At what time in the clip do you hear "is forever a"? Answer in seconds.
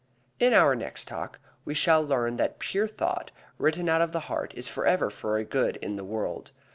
4.57-5.43